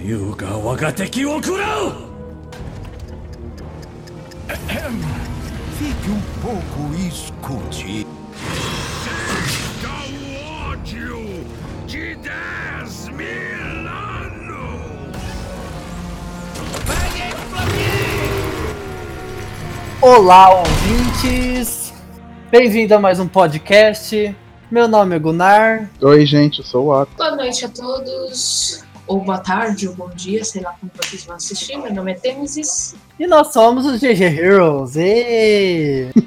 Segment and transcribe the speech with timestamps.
[0.00, 1.92] 優が我が敵を食らう
[5.78, 8.06] Fique um pouco e escute.
[9.84, 11.44] ao ódio
[11.86, 15.16] de 10 mil anos!
[20.00, 21.92] Olá, ouvintes!
[22.50, 24.34] Bem-vindo a mais um podcast.
[24.70, 25.90] Meu nome é Gunnar.
[26.00, 27.14] Oi, gente, eu sou o Otto.
[27.16, 31.35] Boa noite a todos, ou boa tarde, ou bom dia, sei lá como vocês vão
[31.35, 31.77] assistir.
[31.77, 32.95] Meu nome é Têmesis.
[33.19, 34.95] E nós somos os GG Heroes.
[34.95, 36.09] Ê!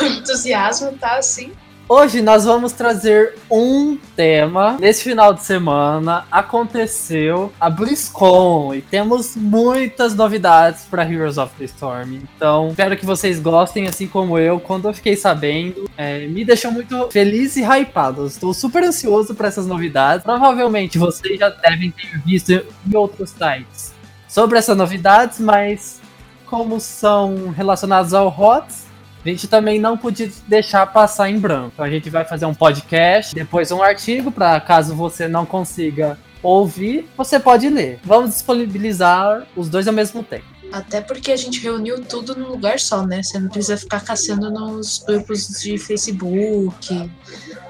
[0.00, 1.52] O entusiasmo tá assim.
[1.88, 4.76] Hoje nós vamos trazer um tema.
[4.80, 11.64] Nesse final de semana aconteceu a BlizzCon e temos muitas novidades para Heroes of the
[11.64, 12.14] Storm.
[12.14, 14.58] Então, espero que vocês gostem, assim como eu.
[14.58, 18.26] Quando eu fiquei sabendo, é, me deixou muito feliz e hypado.
[18.26, 20.24] Estou super ansioso para essas novidades.
[20.24, 23.94] Provavelmente vocês já devem ter visto em outros sites
[24.26, 26.00] sobre essas novidades, mas
[26.46, 28.85] como são relacionados ao HOTS,
[29.30, 31.72] a gente também não podia deixar passar em branco.
[31.74, 36.18] Então a gente vai fazer um podcast, depois um artigo, para caso você não consiga
[36.42, 37.98] ouvir, você pode ler.
[38.04, 40.44] Vamos disponibilizar os dois ao mesmo tempo.
[40.72, 43.22] Até porque a gente reuniu tudo num lugar só, né?
[43.22, 47.10] Você não precisa ficar caçando nos grupos de Facebook,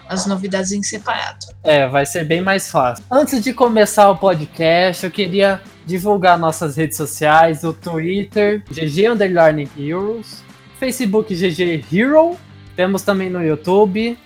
[0.09, 1.47] as novidades em separado.
[1.63, 3.05] É, vai ser bem mais fácil.
[3.11, 9.69] Antes de começar o podcast, eu queria divulgar nossas redes sociais, o Twitter, GG Underline
[9.79, 10.43] Heroes,
[10.79, 12.37] Facebook GG Hero,
[12.75, 14.19] temos também no YouTube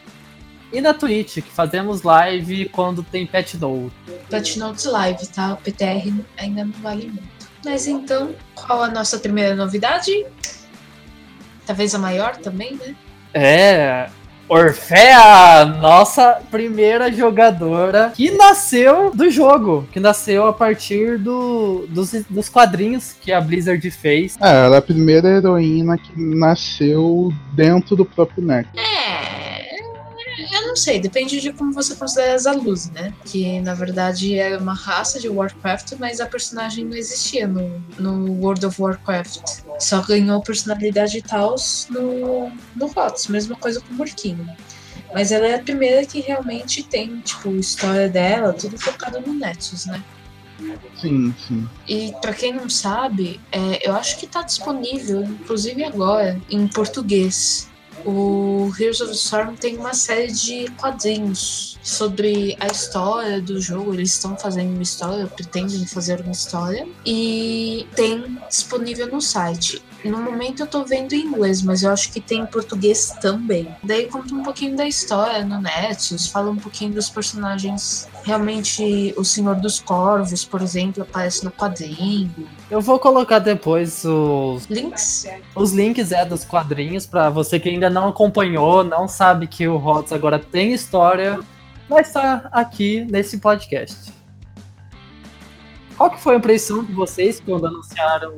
[0.72, 3.94] e na Twitch, que fazemos live quando tem Pet Note.
[4.28, 5.54] Pet Notes Live, tá?
[5.54, 7.50] O PTR ainda não vale muito.
[7.64, 10.24] Mas então, qual a nossa primeira novidade?
[11.66, 12.96] Talvez a maior também, né?
[13.34, 14.08] É,
[14.52, 22.48] Orfea, nossa primeira jogadora que nasceu do jogo, que nasceu a partir do, dos, dos
[22.48, 24.36] quadrinhos que a Blizzard fez.
[24.42, 28.66] É, ela é a primeira heroína que nasceu dentro do próprio NEC.
[28.76, 29.39] É.
[30.70, 33.12] Não sei, depende de como você considera as luz, né?
[33.24, 38.40] Que na verdade é uma raça de Warcraft, mas a personagem não existia no, no
[38.40, 39.64] World of Warcraft.
[39.80, 41.56] Só ganhou personalidade e tal
[41.90, 44.48] no, no HOTS, mesma coisa com o Murkinho.
[45.12, 49.86] Mas ela é a primeira que realmente tem, tipo, história dela, tudo focado no Nexus,
[49.86, 50.00] né?
[50.94, 51.68] Sim, sim.
[51.88, 57.68] E pra quem não sabe, é, eu acho que tá disponível, inclusive agora, em português.
[58.04, 63.94] O Heroes of the Storm tem uma série de quadrinhos sobre a história do jogo.
[63.94, 66.86] Eles estão fazendo uma história, pretendem fazer uma história.
[67.04, 69.82] E tem disponível no site.
[70.04, 73.68] No momento eu tô vendo em inglês, mas eu acho que tem em português também.
[73.82, 78.08] Daí conta um pouquinho da história no Nexus, fala um pouquinho dos personagens.
[78.22, 82.48] Realmente, o Senhor dos Corvos, por exemplo, aparece no quadrinho.
[82.70, 85.26] Eu vou colocar depois os, Links?
[85.54, 89.76] os links é, dos quadrinhos para você que ainda não acompanhou, não sabe que o
[89.76, 91.40] HOTS agora tem história,
[91.88, 94.12] vai estar aqui nesse podcast.
[95.96, 98.34] Qual que foi a impressão de vocês quando anunciaram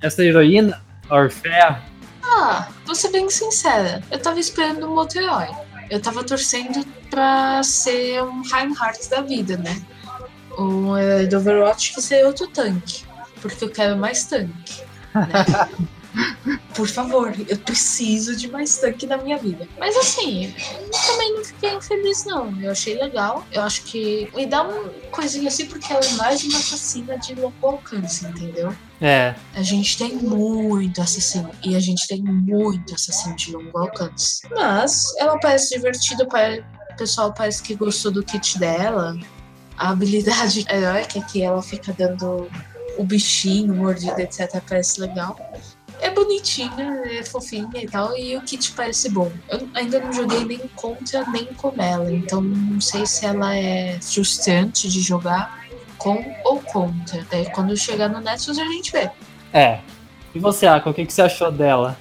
[0.00, 1.82] essa heroína, a Orfea?
[2.22, 4.02] Ah, vou ser bem sincera.
[4.10, 5.48] Eu tava esperando um outro herói.
[5.90, 9.80] Eu tava torcendo pra ser um Reinhardt da vida, né?
[10.58, 13.04] Um herói do Overwatch que seria outro tanque.
[13.40, 14.82] Porque eu quero mais tanque.
[15.14, 15.68] né?
[16.74, 19.68] Por favor, eu preciso de mais tanque na minha vida.
[19.78, 20.54] Mas assim,
[21.08, 22.60] também não fiquei infeliz, não.
[22.60, 23.44] Eu achei legal.
[23.50, 27.34] Eu acho que me dá uma coisinha assim, porque ela é mais uma assassina de
[27.34, 28.74] longo alcance, entendeu?
[29.00, 34.42] É, A gente tem muito assassino e a gente tem muito assassino de longo alcance.
[34.50, 39.16] Mas ela parece divertida, o pessoal parece que gostou do kit dela.
[39.76, 42.48] A habilidade heróica que ela fica dando
[42.98, 44.60] o bichinho, mordida, etc.
[44.68, 45.36] parece legal.
[46.00, 49.30] É bonitinha, é fofinha e tal, e o kit parece bom.
[49.48, 53.98] Eu ainda não joguei nem contra nem com ela, então não sei se ela é
[54.00, 55.66] frustrante de jogar
[55.96, 57.26] com ou contra.
[57.30, 59.10] Daí quando chegar no Nexus a gente vê.
[59.52, 59.80] é.
[60.34, 61.96] E você, Aka, o que, que você achou dela?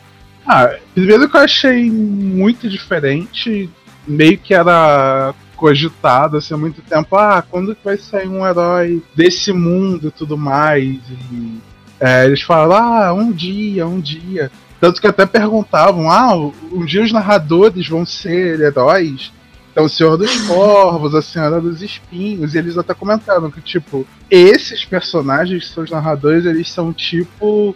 [0.46, 3.70] Ah, primeiro que eu achei muito diferente,
[4.06, 9.02] meio que era cogitado assim, há muito tempo, ah, quando que vai sair um herói
[9.16, 10.96] desse mundo e tudo mais?
[11.32, 11.60] E,
[12.00, 14.52] é, eles falam, ah, um dia, um dia.
[14.80, 16.36] Tanto que até perguntavam, ah,
[16.72, 19.32] um dia os narradores vão ser heróis.
[19.72, 24.08] Então, o Senhor dos Corvos, a Senhora dos Espinhos, e eles até comentaram que, tipo,
[24.30, 27.76] esses personagens que são os narradores, eles são, tipo,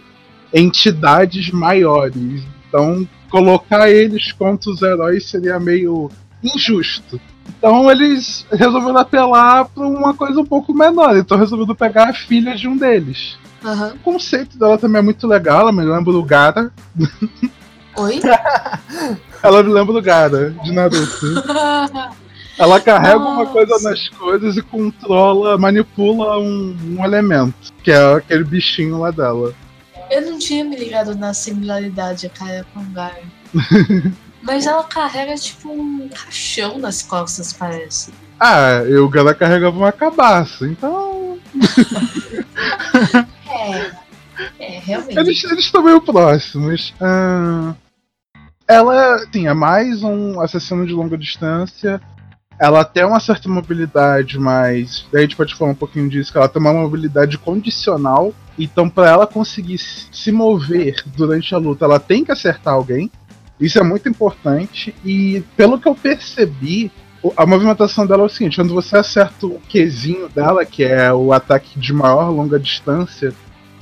[0.52, 2.42] entidades maiores.
[2.68, 6.10] Então, colocar eles contra os heróis seria meio
[6.42, 7.20] injusto.
[7.48, 11.16] Então eles resolveram apelar para uma coisa um pouco menor.
[11.16, 13.36] Então resolveram pegar a filha de um deles.
[13.64, 13.94] Aham.
[13.94, 16.72] O conceito dela também é muito legal, ela me lembra do Gara.
[17.96, 18.20] Oi?
[19.42, 21.26] Ela me lembra do Gara, de Naruto.
[22.56, 23.50] Ela carrega uma Nossa.
[23.50, 29.52] coisa nas coisas e controla, manipula um, um elemento, que é aquele bichinho lá dela.
[30.10, 33.18] Eu não tinha me ligado na similaridade a cara com o Gar.
[34.42, 38.12] Mas ela carrega tipo um caixão nas costas, parece.
[38.38, 41.38] Ah, e o Gara carregava uma cabaça, então.
[43.54, 43.92] É.
[44.58, 45.18] É, realmente.
[45.18, 46.94] Eles, eles estão meio próximos.
[47.00, 47.74] Ah,
[48.66, 52.00] ela, sim, é mais um assassino de longa distância.
[52.58, 56.38] Ela tem uma certa mobilidade, mas daí a gente pode falar um pouquinho disso, que
[56.38, 58.32] ela tem uma mobilidade condicional.
[58.58, 63.10] Então, para ela conseguir se se mover durante a luta, ela tem que acertar alguém.
[63.62, 64.92] Isso é muito importante.
[65.04, 66.90] E pelo que eu percebi,
[67.36, 71.32] a movimentação dela é o seguinte: quando você acerta o Qzinho dela, que é o
[71.32, 73.32] ataque de maior longa distância,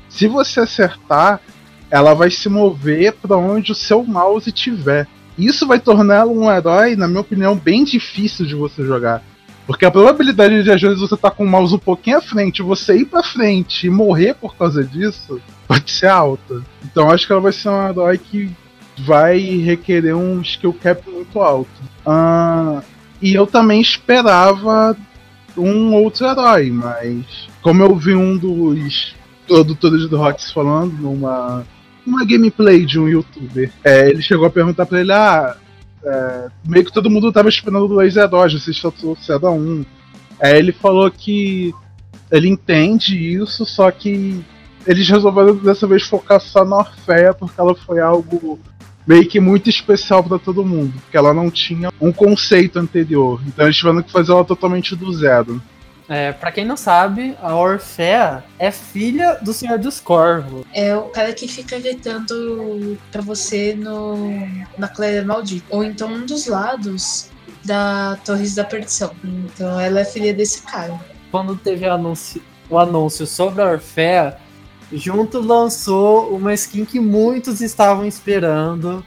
[0.08, 1.40] se você acertar,
[1.90, 5.08] ela vai se mover para onde o seu mouse tiver.
[5.38, 9.22] Isso vai tornar ela um herói, na minha opinião, bem difícil de você jogar.
[9.66, 12.60] Porque a probabilidade de às vezes você estar com o mouse um pouquinho à frente,
[12.60, 16.62] você ir pra frente e morrer por causa disso, pode ser alta.
[16.84, 18.54] Então acho que ela vai ser um herói que
[19.04, 21.70] vai requerer um skill cap muito alto.
[22.04, 22.82] Ah,
[23.20, 24.96] e eu também esperava
[25.56, 29.14] um outro herói, mas como eu vi um dos
[29.46, 31.64] produtores do Rocks falando numa,
[32.06, 35.56] numa gameplay de um youtuber, é, ele chegou a perguntar pra ele, ah,
[36.04, 39.84] é, meio que todo mundo tava esperando dois heróis, você só trouxe era um.
[40.40, 41.74] Aí ele falou que
[42.30, 44.42] ele entende isso, só que
[44.86, 48.58] eles resolveram dessa vez focar só na Orfeia porque ela foi algo
[49.06, 53.40] meio que muito especial pra todo mundo, porque ela não tinha um conceito anterior.
[53.46, 55.60] Então eles tiveram que fazer ela totalmente do zero.
[56.08, 60.64] É, pra quem não sabe, a Orfea é filha do Senhor dos Corvos.
[60.74, 64.16] É o cara que fica gritando pra você no,
[64.76, 65.64] na clareira maldita.
[65.70, 67.30] Ou então um dos lados
[67.64, 69.12] da Torres da Perdição.
[69.22, 70.98] Então ela é filha desse cara.
[71.30, 74.36] Quando teve o anúncio, o anúncio sobre a Orfea,
[74.92, 79.04] junto lançou uma skin que muitos estavam esperando,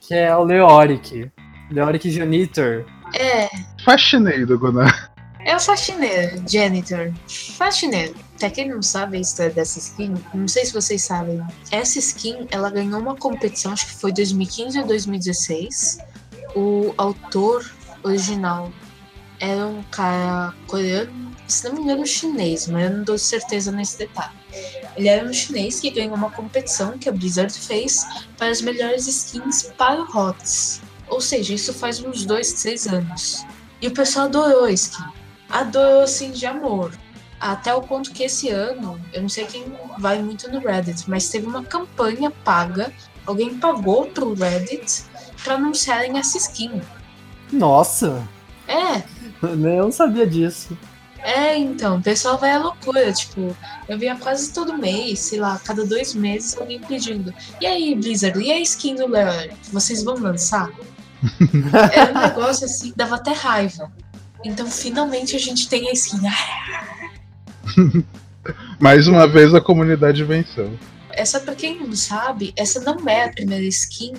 [0.00, 1.30] que é o Leoric.
[1.70, 2.84] Leoric Janitor.
[3.14, 3.48] É,
[3.84, 5.12] Faxineiro, Gunnar.
[5.40, 7.12] é o faxineiro, janitor.
[7.56, 8.14] Faxineiro.
[8.38, 11.40] Pra quem não sabe a história dessa skin, não sei se vocês sabem.
[11.70, 15.98] Essa skin, ela ganhou uma competição, acho que foi 2015 ou 2016.
[16.54, 17.64] O autor
[18.02, 18.70] original
[19.40, 23.98] era um cara coreano, se não me engano chinês, mas eu não dou certeza nesse
[23.98, 24.34] detalhe.
[24.96, 28.04] Ele era um chinês que ganhou uma competição que a Blizzard fez
[28.36, 30.80] para as melhores skins para o HOTS.
[31.08, 33.44] Ou seja, isso faz uns dois, três anos.
[33.80, 35.04] E o pessoal adorou a skin.
[35.48, 36.92] Adorou assim de amor.
[37.38, 39.64] Até o ponto que esse ano, eu não sei quem
[39.98, 42.92] vai muito no Reddit, mas teve uma campanha paga.
[43.26, 45.04] Alguém pagou pro Reddit
[45.44, 46.80] para anunciarem essa skin.
[47.52, 48.26] Nossa,
[48.66, 49.02] É,
[49.42, 50.76] eu não sabia disso.
[51.26, 53.56] É, então, o pessoal vai à loucura, tipo,
[53.88, 57.34] eu via quase todo mês, sei lá, cada dois meses alguém pedindo.
[57.60, 59.48] E aí, Blizzard, e a skin do Leon?
[59.72, 60.70] Vocês vão lançar?
[61.92, 63.90] Era um negócio assim, dava até raiva.
[64.44, 66.20] Então, finalmente a gente tem a skin.
[68.78, 70.78] Mais uma vez a comunidade venceu.
[71.10, 74.12] Essa, pra quem não sabe, essa não é a primeira skin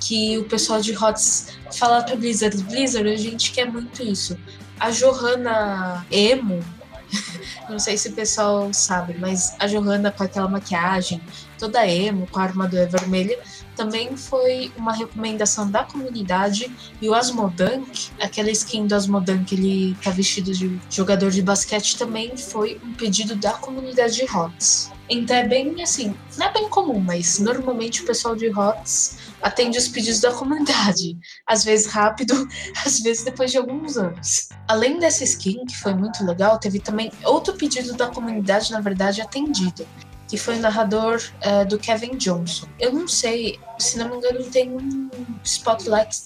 [0.00, 2.62] que o pessoal de HOTS fala pra Blizzard.
[2.62, 4.38] Blizzard, a gente quer muito isso.
[4.80, 6.64] A Johanna Emo,
[7.68, 11.20] não sei se o pessoal sabe, mas a Johanna com aquela maquiagem,
[11.58, 13.38] toda emo, com a armadura vermelha,
[13.74, 16.70] também foi uma recomendação da comunidade.
[17.00, 22.36] E o Asmodunk, aquela skin do Asmodunk, ele tá vestido de jogador de basquete, também
[22.36, 24.90] foi um pedido da comunidade de HOTS.
[25.10, 29.78] Então é bem assim, não é bem comum, mas normalmente o pessoal de HOTS atende
[29.78, 31.16] os pedidos da comunidade.
[31.46, 32.46] Às vezes rápido,
[32.84, 34.48] às vezes depois de alguns anos.
[34.66, 39.22] Além dessa skin, que foi muito legal, teve também outro pedido da comunidade, na verdade,
[39.22, 39.86] atendido.
[40.26, 42.66] Que foi o narrador eh, do Kevin Johnson.
[42.78, 45.08] Eu não sei, se não me engano, tem um
[45.42, 46.24] spotlight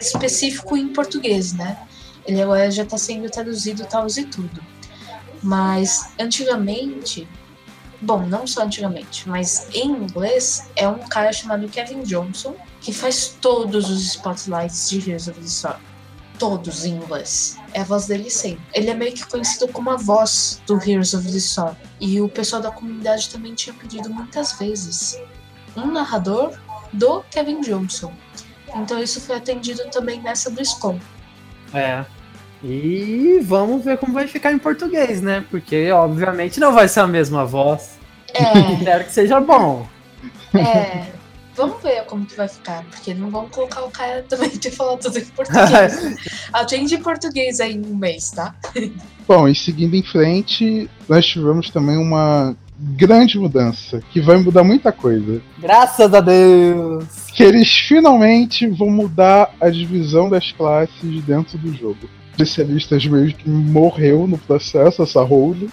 [0.00, 1.76] específico em português, né?
[2.24, 4.62] Ele agora já está sendo traduzido, tal e tudo.
[5.42, 7.26] Mas antigamente,
[8.00, 13.36] bom, não só antigamente, mas em inglês é um cara chamado Kevin Johnson que faz
[13.40, 15.80] todos os spotlights de Heroes of the Storm.
[16.38, 17.58] Todos em inglês.
[17.74, 18.62] É a voz dele sempre.
[18.72, 21.76] Ele é meio que conhecido como a voz do Heroes of the Storm.
[22.00, 25.20] E o pessoal da comunidade também tinha pedido muitas vezes
[25.76, 26.58] um narrador
[26.92, 28.12] do Kevin Johnson.
[28.74, 30.98] Então isso foi atendido também nessa BlizzCon.
[31.74, 32.04] É.
[32.62, 35.44] E vamos ver como vai ficar em português, né?
[35.50, 37.98] Porque obviamente não vai ser a mesma voz.
[38.34, 39.86] É, Espero que seja bom.
[40.54, 41.20] é.
[41.56, 44.96] Vamos ver como que vai ficar, porque não vamos colocar o cara também de falar
[44.96, 46.16] tudo em português.
[46.52, 48.54] Atende em português aí em um mês, tá?
[49.28, 54.90] Bom, e seguindo em frente, nós tivemos também uma grande mudança, que vai mudar muita
[54.90, 55.42] coisa.
[55.58, 57.04] Graças a Deus!
[57.34, 62.08] Que eles finalmente vão mudar a divisão das classes dentro do jogo.
[62.40, 65.68] Especialistas meio que morreu no processo, essa role.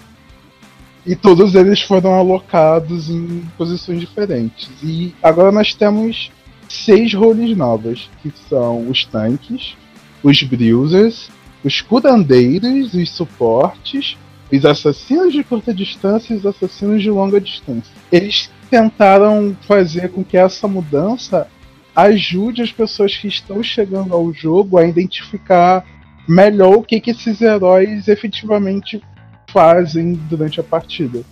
[1.06, 4.68] E todos eles foram alocados em posições diferentes.
[4.82, 6.30] E agora nós temos
[6.68, 9.74] seis roles novas, que são os tanques,
[10.22, 11.30] os bruisers,
[11.64, 14.18] os curandeiros, os suportes,
[14.52, 17.92] os assassinos de curta distância e os assassinos de longa distância.
[18.12, 21.48] Eles tentaram fazer com que essa mudança
[21.96, 25.84] ajude as pessoas que estão chegando ao jogo a identificar
[26.28, 29.02] melhor o que, que esses heróis efetivamente
[29.50, 31.24] fazem durante a partida.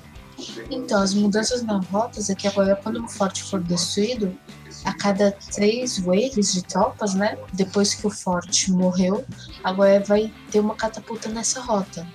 [0.71, 4.37] Então, as mudanças nas rotas é que agora, quando um forte for destruído,
[4.85, 7.37] a cada três waves de tropas, né?
[7.53, 9.25] Depois que o forte morreu,
[9.63, 12.07] agora vai ter uma catapulta nessa rota.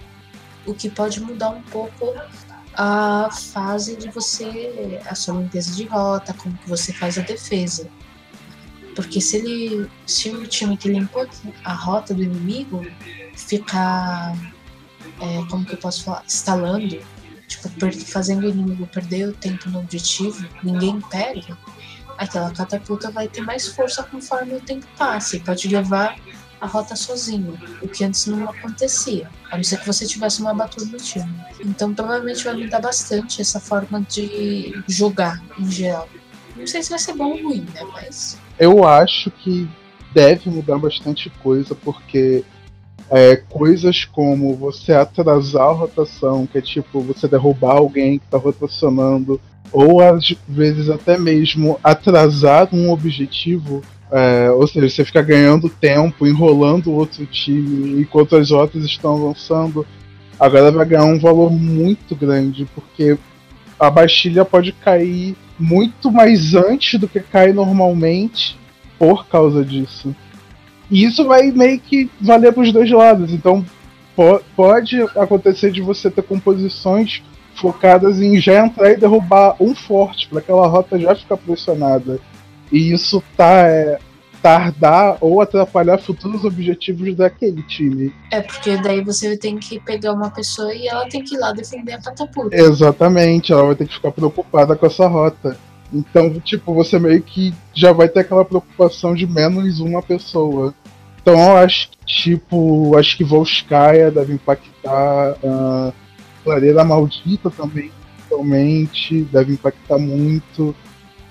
[0.66, 2.14] O que pode mudar um pouco
[2.74, 5.00] a fase de você.
[5.06, 7.88] a sua limpeza de rota, como que você faz a defesa.
[8.96, 9.90] Porque se ele.
[10.06, 11.28] se o time que limpou
[11.64, 12.86] a rota do inimigo
[13.36, 14.36] ficar.
[15.20, 16.24] é, como que eu posso falar?
[16.26, 17.00] instalando
[17.52, 17.70] tipo,
[18.06, 21.58] fazendo o inimigo perder o tempo no objetivo, ninguém pega,
[22.18, 26.18] aquela catapulta vai ter mais força conforme o tempo passa e pode levar
[26.60, 30.54] a rota sozinho, o que antes não acontecia, a não ser que você tivesse uma
[30.54, 31.34] batalha no time.
[31.60, 36.08] Então provavelmente vai mudar bastante essa forma de jogar em geral.
[36.56, 37.82] Não sei se vai ser bom ou ruim, né?
[37.94, 39.68] Mas Eu acho que
[40.14, 42.44] deve mudar bastante coisa, porque
[43.10, 48.38] é, coisas como você atrasar a rotação, que é tipo você derrubar alguém que está
[48.38, 49.42] rotacionando,
[49.74, 56.28] ou às vezes até mesmo atrasar um objetivo, é, ou seja, você fica ganhando tempo,
[56.28, 59.88] enrolando o outro time enquanto as rotas estão avançando,
[60.40, 63.18] agora vai ganhar um valor muito grande, porque
[63.80, 68.58] a Bastilha pode cair muito mais antes do que cai normalmente
[68.98, 70.16] por causa disso.
[70.90, 73.32] E isso vai meio que valer para os dois lados.
[73.32, 73.64] Então
[74.16, 77.22] po- pode acontecer de você ter composições
[77.54, 82.20] focadas em já entrar e derrubar um forte para aquela rota já ficar pressionada.
[82.72, 84.00] E isso tá é,
[84.42, 88.14] tardar ou atrapalhar futuros objetivos daquele time.
[88.32, 91.52] é porque daí você tem que pegar uma pessoa e ela tem que ir lá
[91.52, 92.56] defender a catapulta.
[92.56, 95.58] Exatamente, ela vai ter que ficar preocupada com essa rota.
[95.94, 100.74] Então, tipo, você meio que já vai ter aquela preocupação de menos uma pessoa.
[101.22, 105.94] Então eu acho que, tipo, acho que Volskaya deve impactar, a
[106.44, 110.76] Clareira Maldita também, principalmente, deve impactar muito.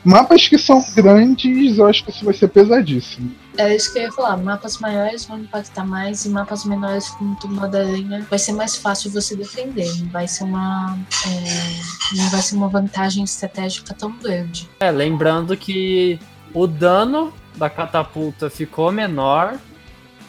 [0.03, 3.35] Mapas que são grandes, eu acho que isso vai ser pesadíssimo.
[3.59, 4.37] É isso que eu ia falar.
[4.39, 8.77] Mapas maiores vão impactar mais e mapas menores como Tumba da Aranha vai ser mais
[8.77, 9.87] fácil você defender.
[9.99, 14.69] Não vai ser uma, é, não vai ser uma vantagem estratégica tão grande.
[14.81, 16.19] É, lembrando que
[16.55, 19.59] o dano da catapulta ficou menor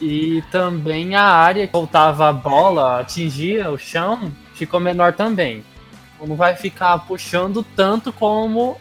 [0.00, 5.64] e também a área que voltava a bola, atingia o chão, ficou menor também.
[6.20, 8.76] Não vai ficar puxando tanto como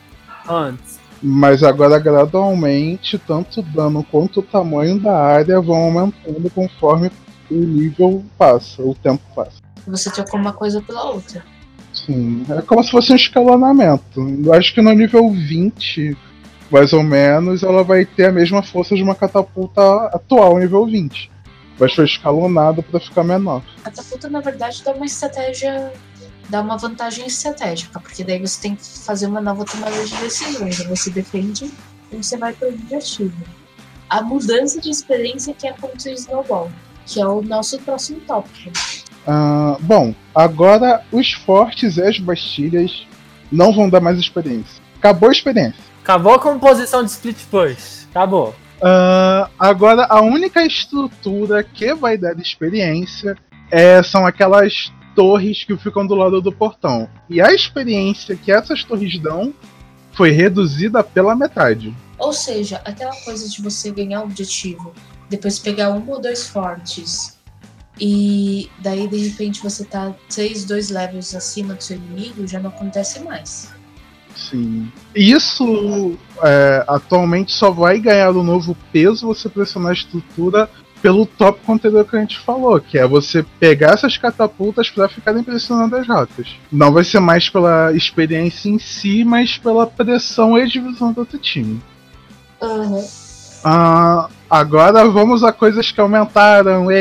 [0.48, 1.00] antes.
[1.22, 7.12] Mas agora, gradualmente, tanto o dano quanto o tamanho da área vão aumentando conforme
[7.50, 9.62] o nível passa, o tempo passa.
[9.86, 11.44] Você trocou uma coisa pela outra.
[11.94, 14.22] Sim, é como se fosse um escalonamento.
[14.44, 16.18] Eu acho que no nível 20,
[16.72, 21.30] mais ou menos, ela vai ter a mesma força de uma catapulta atual, nível 20.
[21.78, 23.62] Mas foi escalonado para ficar menor.
[23.80, 25.92] A catapulta, na verdade, dá uma estratégia.
[26.52, 30.84] Dá uma vantagem estratégica, porque daí você tem que fazer uma nova tomada de decisões.
[30.86, 31.72] Você defende
[32.12, 33.42] e você vai para o objetivo.
[34.10, 36.70] A mudança de experiência que é contra o Snowball,
[37.06, 38.70] que é o nosso próximo tópico.
[39.26, 43.08] Ah, bom, agora os fortes e as bastilhas
[43.50, 44.82] não vão dar mais experiência.
[44.98, 45.82] Acabou a experiência.
[46.04, 48.08] Acabou a composição de split push.
[48.10, 48.54] Acabou.
[48.82, 53.38] Ah, agora, a única estrutura que vai dar experiência
[53.72, 57.10] é, são aquelas torres que ficam do lado do portão.
[57.30, 59.54] E a experiência que essas torres dão
[60.14, 61.96] foi reduzida pela metade.
[62.18, 64.94] Ou seja, aquela coisa de você ganhar objetivo,
[65.30, 67.40] depois pegar um ou dois fortes,
[68.00, 72.70] e daí de repente você tá três, dois levels acima do seu inimigo, já não
[72.70, 73.70] acontece mais.
[74.36, 74.92] Sim.
[75.16, 80.70] Isso é, atualmente só vai ganhar um novo peso você pressionar a estrutura
[81.02, 85.36] pelo tópico anterior que a gente falou, que é você pegar essas catapultas para ficar
[85.36, 86.56] impressionando as rotas.
[86.72, 91.40] Não vai ser mais pela experiência em si, mas pela pressão e divisão do outro
[91.40, 91.82] time.
[92.62, 93.04] Uhum.
[93.64, 96.88] Ah, agora vamos a coisas que aumentaram.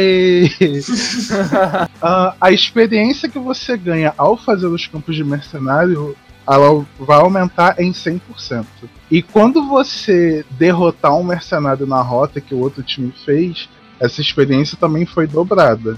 [2.03, 6.17] Ah, a experiência que você ganha ao fazer os campos de mercenário
[6.49, 8.65] ela vai aumentar em 100%.
[9.11, 13.69] E quando você derrotar um mercenário na rota que o outro time fez,
[14.01, 15.97] essa experiência também foi dobrada.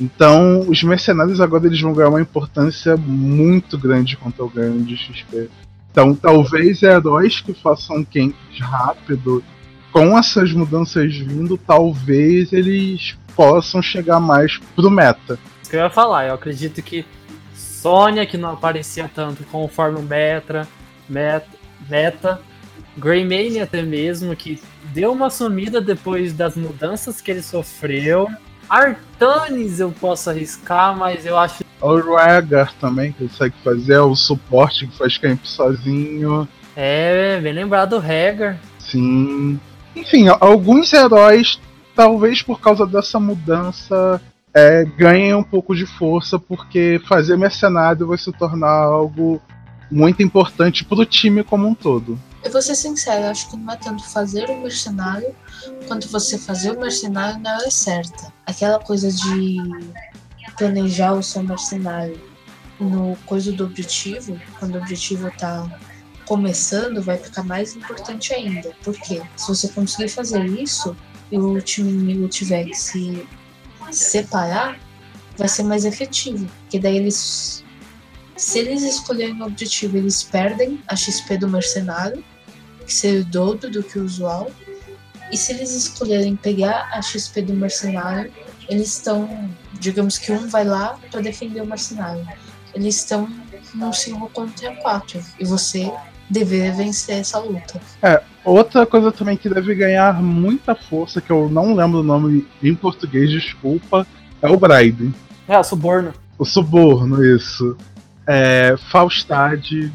[0.00, 4.96] Então, os mercenários agora eles vão ganhar uma importância muito grande quanto ao ganho de
[4.96, 5.48] XP.
[5.90, 9.42] Então, talvez heróis que façam camps rápido,
[9.92, 15.38] com essas mudanças vindo, talvez eles possam chegar mais pro meta.
[15.62, 17.04] Isso que eu ia falar, eu acredito que
[17.54, 20.66] Sônia, que não aparecia tanto conforme o Metra,
[21.08, 21.46] Meta,
[21.88, 22.40] Meta
[22.96, 24.60] Greymane até mesmo, que
[24.92, 28.28] deu uma sumida depois das mudanças que ele sofreu.
[28.68, 31.64] Artanis eu posso arriscar, mas eu acho.
[31.80, 36.48] O Rhaegar também consegue fazer, o suporte que faz camp sozinho.
[36.74, 38.58] É, bem lembrado o Hagar.
[38.78, 39.60] Sim.
[39.94, 41.60] Enfim, alguns heróis,
[41.94, 44.20] talvez por causa dessa mudança,
[44.52, 49.40] é, ganhem um pouco de força, porque fazer mercenário vai se tornar algo
[49.90, 52.18] muito importante pro time como um todo.
[52.42, 55.34] Eu vou ser sincero, acho que não é tanto fazer o mercenário
[55.88, 58.32] quanto você fazer o mercenário na hora certa.
[58.46, 59.56] Aquela coisa de
[60.56, 62.20] planejar o seu mercenário
[62.78, 65.66] no coisa do objetivo, quando o objetivo tá
[66.26, 68.72] começando, vai ficar mais importante ainda.
[68.82, 70.96] Porque se você conseguir fazer isso
[71.30, 73.26] e o time inimigo tiver que se
[73.90, 74.78] separar,
[75.36, 76.46] vai ser mais efetivo.
[76.62, 77.63] Porque daí eles.
[78.36, 82.24] Se eles escolherem o objetivo, eles perdem a XP do mercenário,
[82.84, 84.50] que seria o dobro do que o usual.
[85.30, 88.30] E se eles escolherem pegar a XP do mercenário,
[88.68, 89.48] eles estão.
[89.78, 92.26] Digamos que um vai lá para defender o mercenário.
[92.74, 93.28] Eles estão
[93.74, 95.20] num 5 contra 4.
[95.38, 95.92] E você
[96.28, 97.80] deveria vencer essa luta.
[98.02, 102.46] É, outra coisa também que deve ganhar muita força, que eu não lembro o nome
[102.62, 104.06] em português, desculpa,
[104.42, 105.14] é o Bribe.
[105.46, 106.12] É, o suborno.
[106.38, 107.76] O suborno, isso.
[108.26, 109.92] É, Faustade.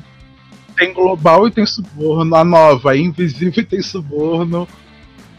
[0.75, 2.35] Tem global e tem suborno.
[2.35, 4.67] A nova, a invisível e tem suborno.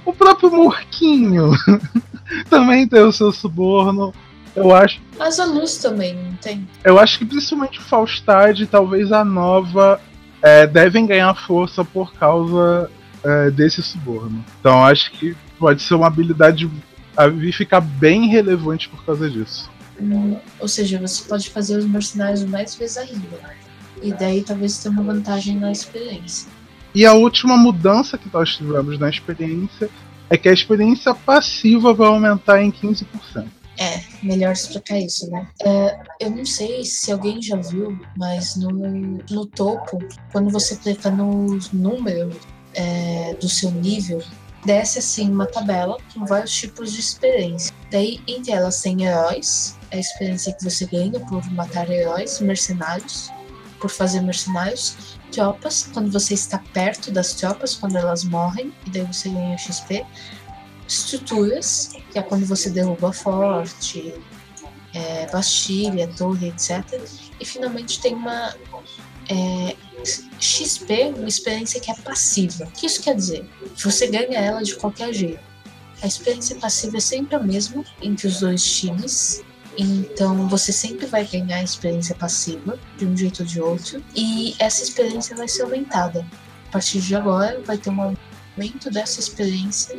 [0.05, 1.53] O próprio Murquinho
[2.49, 4.13] também tem o seu suborno.
[4.55, 5.01] Eu acho.
[5.19, 6.67] Mas a luz também, não tem?
[6.83, 10.01] Eu acho que principalmente o Faustade, talvez a nova,
[10.43, 12.91] é, devem ganhar força por causa
[13.25, 14.45] é, desse suborno.
[14.59, 16.71] Então acho que pode ser uma habilidade
[17.17, 19.71] a vir ficar bem relevante por causa disso.
[20.59, 23.39] Ou seja, você pode fazer os mercenários mais vezes ainda.
[24.03, 26.49] E daí talvez tenha uma vantagem na experiência.
[26.95, 29.89] E a última mudança que nós tivemos na experiência
[30.29, 33.07] é que a experiência passiva vai aumentar em 15%.
[33.79, 35.49] É, melhor explicar isso, né?
[35.65, 38.71] É, eu não sei se alguém já viu, mas no,
[39.31, 39.99] no topo,
[40.31, 42.37] quando você clica nos números
[42.75, 44.23] é, do seu nível,
[44.65, 47.75] desce assim uma tabela com vários tipos de experiência.
[47.91, 53.31] Daí, entre elas, tem heróis, a experiência que você ganha por matar heróis, mercenários,
[53.81, 59.05] por fazer mercenários, tropas, quando você está perto das tropas, quando elas morrem, e daí
[59.05, 60.05] você ganha XP
[60.87, 64.13] estruturas, que é quando você derruba forte,
[64.93, 66.85] é, bastilha, torre, etc.
[67.39, 68.55] E finalmente tem uma
[69.31, 69.77] é,
[70.41, 72.65] XP, uma experiência que é passiva.
[72.65, 73.49] O que isso quer dizer?
[73.77, 75.41] Você ganha ela de qualquer jeito.
[76.03, 79.43] A experiência passiva é sempre a mesma entre os dois times.
[79.79, 84.03] Então você sempre vai ganhar a experiência passiva, de um jeito ou de outro.
[84.17, 86.27] E essa experiência vai ser aumentada.
[86.69, 88.17] A partir de agora vai ter um
[88.57, 89.97] aumento dessa experiência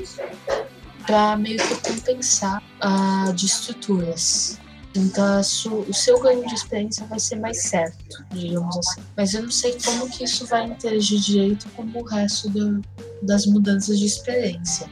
[1.05, 4.59] para meio que compensar a de estruturas.
[4.95, 9.01] Então o seu ganho de experiência vai ser mais certo, digamos assim.
[9.15, 12.81] Mas eu não sei como que isso vai interagir direito com o resto do,
[13.21, 14.87] das mudanças de experiência.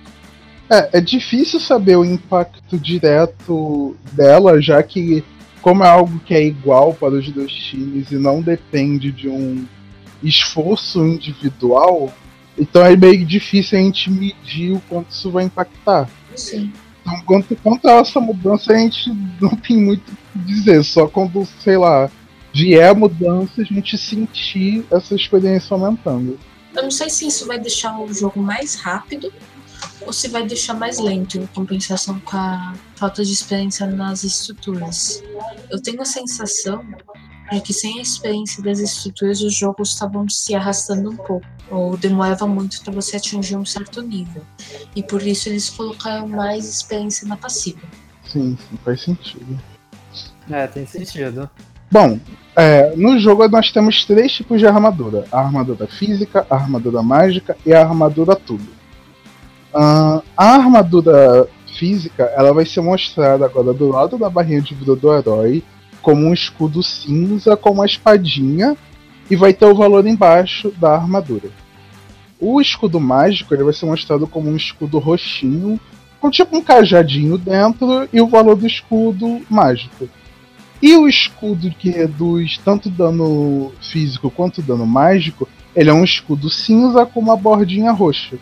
[0.70, 5.24] É, é difícil saber o impacto direto dela, já que
[5.62, 9.66] como é algo que é igual para os dois times e não depende de um
[10.24, 12.14] esforço individual,
[12.58, 16.10] então é meio difícil a gente medir o quanto isso vai impactar.
[16.36, 16.72] Sim.
[17.26, 20.84] Quanto, quanto a essa mudança, a gente não tem muito o que dizer.
[20.84, 22.10] Só quando, sei lá,
[22.54, 26.39] vier a mudança, a gente sentir essa experiência aumentando.
[26.76, 29.32] Eu não sei se isso vai deixar o jogo mais rápido
[30.02, 35.24] ou se vai deixar mais lento em compensação com a falta de experiência nas estruturas.
[35.69, 36.86] Eu tenho a sensação
[37.52, 41.98] é que sem a experiência das estruturas, os jogos estavam se arrastando um pouco, ou
[41.98, 44.44] demorava muito para você atingir um certo nível.
[44.96, 47.82] E por isso eles colocaram mais experiência na passiva.
[48.24, 49.60] Sim, sim, faz sentido.
[50.50, 51.50] É, tem sentido.
[51.92, 52.20] Bom,
[52.56, 57.58] é, no jogo nós temos três tipos de armadura: a armadura física, a armadura mágica
[57.66, 58.80] e a armadura tubo.
[59.74, 64.96] Uh, a armadura física ela vai ser mostrada agora do lado da barrinha de vida
[64.96, 65.64] do herói
[66.10, 68.76] como um escudo cinza com uma espadinha
[69.30, 71.52] e vai ter o valor embaixo da armadura.
[72.39, 75.80] O escudo mágico ele vai ser mostrado como um escudo roxinho
[76.19, 80.10] com tipo um cajadinho dentro e o valor do escudo mágico.
[80.82, 86.50] E o escudo que reduz tanto dano físico quanto dano mágico, ele é um escudo
[86.50, 88.39] cinza com uma bordinha roxa.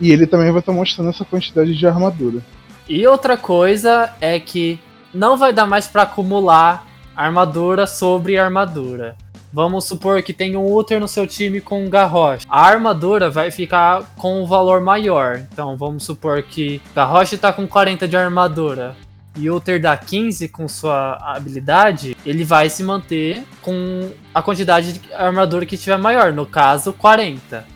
[0.00, 2.40] E ele também vai estar mostrando essa quantidade de armadura.
[2.88, 4.78] E outra coisa é que
[5.16, 9.16] não vai dar mais para acumular armadura sobre armadura.
[9.50, 12.44] Vamos supor que tem um Uther no seu time com um Garrosh.
[12.46, 15.38] A armadura vai ficar com um valor maior.
[15.50, 18.94] Então vamos supor que Garrosh está com 40 de armadura
[19.34, 25.12] e Uther dá 15 com sua habilidade, ele vai se manter com a quantidade de
[25.14, 27.66] armadura que tiver maior, no caso 40.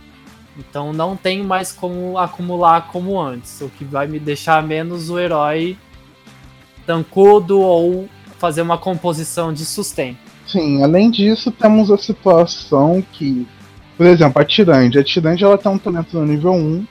[0.58, 5.18] Então não tem mais como acumular como antes, o que vai me deixar menos o
[5.18, 5.76] herói
[6.86, 10.18] tancudo ou fazer uma composição de sustento.
[10.46, 13.46] Sim, além disso, temos a situação que,
[13.96, 14.98] por exemplo, a Tirande.
[14.98, 16.86] A Tirande ela tem um talento no nível 1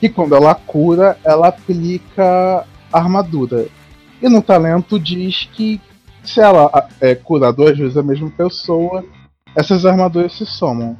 [0.00, 3.66] que quando ela cura, ela aplica armadura.
[4.20, 5.80] E no talento diz que
[6.22, 9.04] se ela é, cura duas vezes a mesma pessoa,
[9.54, 10.96] essas armaduras se somam.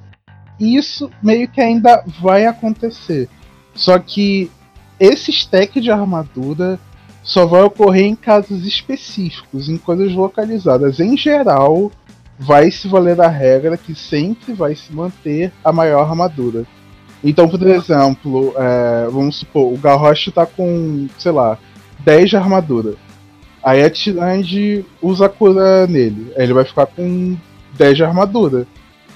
[0.60, 3.28] Isso meio que ainda vai acontecer.
[3.74, 4.50] Só que
[5.00, 6.78] esse stack de armadura
[7.24, 11.00] só vai ocorrer em casos específicos, em coisas localizadas.
[11.00, 11.90] Em geral,
[12.38, 16.66] vai se valer a regra que sempre vai se manter a maior armadura.
[17.24, 21.58] Então, por exemplo, é, vamos supor, o Garrosh tá com, sei lá,
[22.00, 22.94] 10 de armadura.
[23.62, 26.30] Aí a Tirande usa a cura nele.
[26.36, 27.34] Aí ele vai ficar com
[27.78, 28.66] 10 de armadura.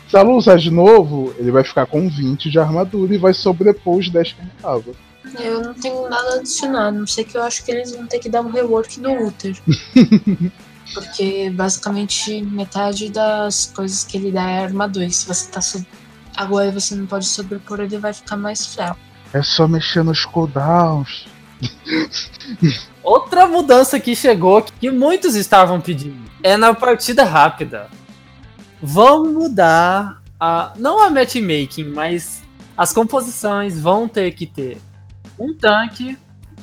[0.08, 3.98] Se ela usar de novo, ele vai ficar com 20 de armadura e vai sobrepor
[3.98, 5.07] os 10 que ele tava.
[5.38, 8.18] Eu não tenho nada a adicionar, não sei que eu acho que eles vão ter
[8.18, 9.56] que dar um rework no Uther.
[10.94, 15.04] Porque basicamente metade das coisas que ele dá é armadura.
[15.04, 15.86] E se você tá sub...
[16.36, 18.98] agora você não pode sobrepor, ele vai ficar mais fraco.
[19.32, 21.26] É só mexer nos cooldowns.
[23.02, 27.88] Outra mudança que chegou que muitos estavam pedindo é na partida rápida.
[28.80, 32.42] Vão mudar a não a matchmaking, mas
[32.76, 34.78] as composições vão ter que ter
[35.38, 36.16] um tanque,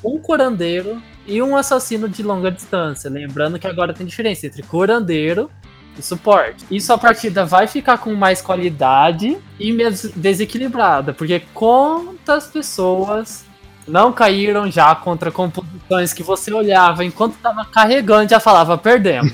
[0.04, 3.10] um curandeiro e um assassino de longa distância.
[3.10, 5.50] Lembrando que agora tem diferença entre curandeiro
[5.98, 6.66] e suporte.
[6.70, 13.46] Isso a partida vai ficar com mais qualidade e menos desequilibrada, porque quantas pessoas
[13.88, 19.34] não caíram já contra composições que você olhava enquanto estava carregando e já falava perdemos.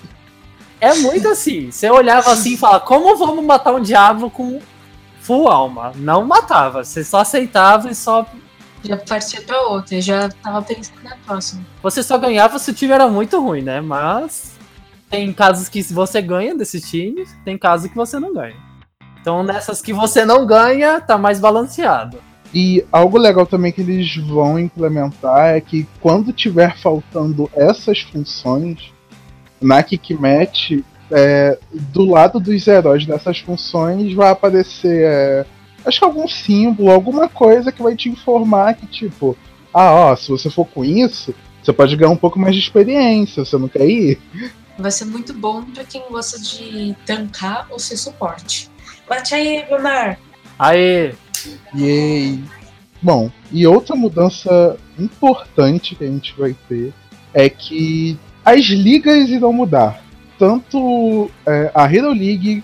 [0.80, 1.70] é muito assim.
[1.70, 4.60] Você olhava assim e falava, como vamos matar um diabo com
[5.20, 5.92] full alma?
[5.96, 8.26] Não matava, você só aceitava e só
[8.84, 11.64] já partia pra outra, já tava pensando na próxima.
[11.82, 13.80] Você só ganhava se o time era muito ruim, né?
[13.80, 14.52] Mas
[15.08, 18.56] tem casos que você ganha desses times, tem casos que você não ganha.
[19.20, 22.18] Então nessas que você não ganha, tá mais balanceado.
[22.54, 28.92] E algo legal também que eles vão implementar é que quando tiver faltando essas funções,
[29.60, 35.46] na Kickmatch, é, do lado dos heróis dessas funções vai aparecer é,
[35.84, 39.36] acho que algum símbolo, alguma coisa que vai te informar que, tipo,
[39.72, 43.44] ah, ó, se você for com isso, você pode ganhar um pouco mais de experiência,
[43.44, 44.20] você não quer ir?
[44.78, 48.70] Vai ser muito bom para quem gosta de tancar ou ser suporte.
[49.08, 50.18] Bate aí, Gunnar!
[50.58, 51.14] Aê!
[51.74, 52.42] Yay!
[53.00, 56.92] Bom, e outra mudança importante que a gente vai ter
[57.34, 60.02] é que as ligas irão mudar.
[60.38, 62.62] Tanto é, a Hero League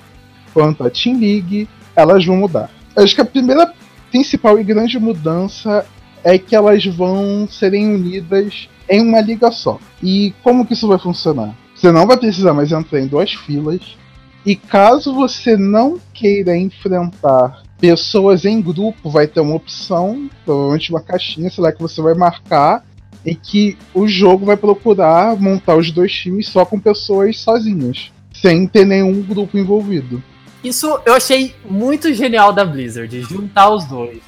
[0.53, 2.71] quanto a Team League, elas vão mudar.
[2.99, 3.73] Acho que a primeira
[4.11, 5.87] principal e grande mudança
[6.25, 9.79] é que elas vão serem unidas em uma liga só.
[10.03, 11.55] E como que isso vai funcionar?
[11.77, 13.97] Você não vai precisar mais entrar em duas filas.
[14.45, 21.01] E caso você não queira enfrentar pessoas em grupo, vai ter uma opção, provavelmente uma
[21.01, 22.85] caixinha, sei lá, que você vai marcar,
[23.25, 28.67] em que o jogo vai procurar montar os dois times só com pessoas sozinhas, sem
[28.67, 30.21] ter nenhum grupo envolvido.
[30.63, 34.21] Isso eu achei muito genial da Blizzard, juntar os dois.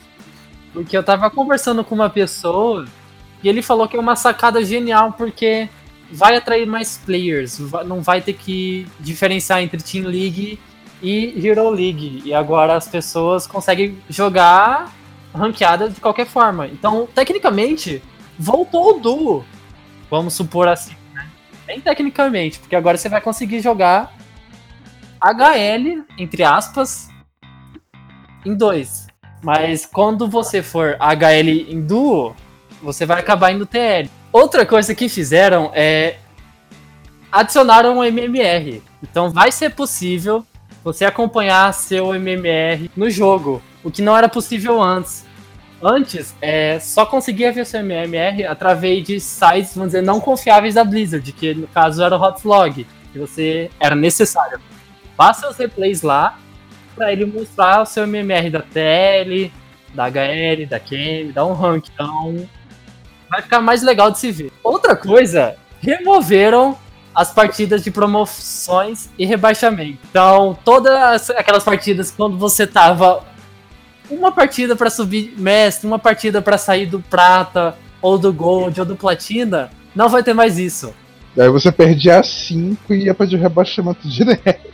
[0.72, 2.86] Porque eu tava conversando com uma pessoa
[3.42, 5.68] e ele falou que é uma sacada genial porque
[6.12, 10.58] vai atrair mais players, não vai ter que diferenciar entre Team League
[11.02, 12.22] e Hero League.
[12.24, 14.92] E agora as pessoas conseguem jogar
[15.34, 16.66] ranqueada de qualquer forma.
[16.66, 18.02] Então, tecnicamente,
[18.38, 19.44] voltou o duo.
[20.10, 21.28] Vamos supor assim, né?
[21.66, 24.12] Bem tecnicamente, porque agora você vai conseguir jogar
[25.22, 27.09] HL, entre aspas,
[28.44, 29.06] em dois.
[29.42, 32.35] Mas quando você for HL em duo,
[32.83, 34.11] você vai acabar indo TL.
[34.33, 36.16] Outra coisa que fizeram é
[37.30, 38.83] adicionaram um MMR.
[39.02, 40.44] Então vai ser possível
[40.83, 45.24] você acompanhar seu MMR no jogo, o que não era possível antes.
[45.83, 50.85] Antes, é, só conseguia ver seu MMR através de sites, vamos dizer, não confiáveis da
[50.85, 54.61] Blizzard, que no caso era o Hotlog, que você era necessário.
[55.20, 56.38] Faça os replays lá
[56.96, 59.52] para ele mostrar o seu MMR da TL,
[59.92, 61.88] da HL, da QM, da um rank.
[61.92, 62.48] Então,
[63.28, 64.50] vai ficar mais legal de se ver.
[64.64, 66.74] Outra coisa, removeram
[67.14, 69.98] as partidas de promoções e rebaixamento.
[70.09, 73.22] Então, todas aquelas partidas quando você tava
[74.09, 78.87] uma partida para subir mestre, uma partida para sair do prata ou do gold ou
[78.87, 80.94] do platina, não vai ter mais isso.
[81.37, 84.69] Daí você perdia 5 e ia pra de rebaixamento direto.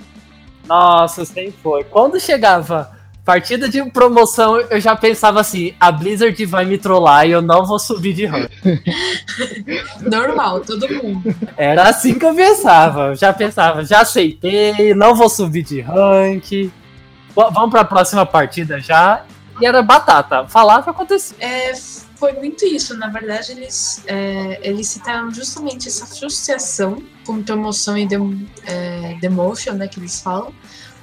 [0.66, 1.84] Nossa, sempre foi.
[1.84, 7.32] Quando chegava partida de promoção, eu já pensava assim: a Blizzard vai me trollar e
[7.32, 8.50] eu não vou subir de rank.
[10.00, 11.34] Normal, todo mundo.
[11.56, 13.08] Era assim que eu pensava.
[13.08, 16.70] Eu já pensava, já aceitei, não vou subir de rank.
[17.34, 19.24] Vamos pra próxima partida já.
[19.60, 20.46] E era batata.
[20.46, 21.36] Falava acontecia.
[21.40, 21.72] É,
[22.16, 22.96] foi muito isso.
[22.96, 28.08] Na verdade, eles, é, eles citaram justamente essa frustração com promoção e
[28.64, 30.52] é, demotion, né, que eles falam,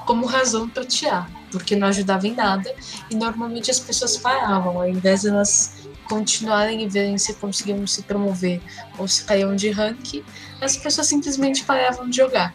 [0.05, 2.73] como razão para tirar, porque não ajudava em nada
[3.09, 8.03] e normalmente as pessoas paravam, ao invés de elas continuarem e verem se conseguiam se
[8.03, 8.61] promover
[8.97, 10.23] ou se caíam de rank,
[10.61, 12.53] as pessoas simplesmente paravam de jogar.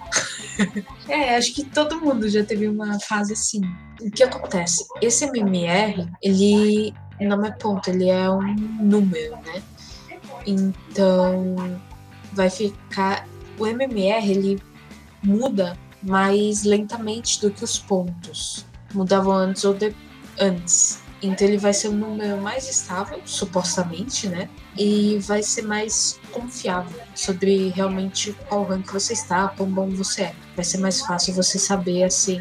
[1.09, 3.61] é, acho que todo mundo já teve uma fase assim.
[4.01, 4.87] O que acontece?
[5.01, 9.63] Esse MMR, ele não é ponto, ele é um número, né?
[10.47, 11.81] Então
[12.33, 13.27] vai ficar.
[13.59, 14.63] O MMR ele
[15.23, 18.65] muda mais lentamente do que os pontos.
[18.95, 19.95] Mudavam antes ou de...
[20.39, 21.03] antes.
[21.21, 24.49] Então ele vai ser um número mais estável, supostamente, né?
[24.77, 30.33] E vai ser mais confiável sobre realmente qual rank você está, quão bom você é.
[30.55, 32.39] Vai ser mais fácil você saber assim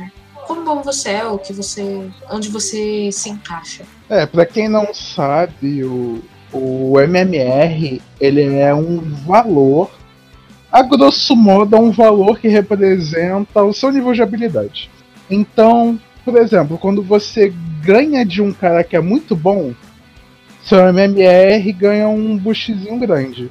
[0.48, 2.10] quão bom você é, o que você.
[2.32, 3.84] onde você se encaixa.
[4.10, 9.92] É, pra quem não sabe, o, o MMR ele é um valor,
[10.78, 14.92] a grosso modo, é um valor que representa o seu nível de habilidade.
[15.28, 19.74] Então, por exemplo, quando você ganha de um cara que é muito bom,
[20.64, 23.50] seu MMR ganha um boostzinho grande.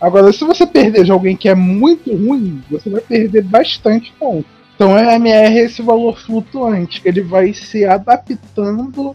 [0.00, 4.48] Agora, se você perder de alguém que é muito ruim, você vai perder bastante ponto.
[4.74, 9.14] Então, o MMR é esse valor flutuante, que ele vai se adaptando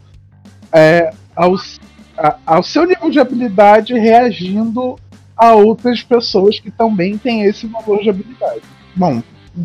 [0.72, 4.96] é, ao seu nível de habilidade reagindo
[5.42, 8.62] a outras pessoas que também têm esse valor de habilidade.
[8.96, 9.24] Bom,